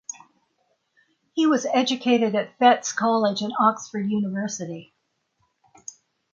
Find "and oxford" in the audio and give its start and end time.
3.43-4.09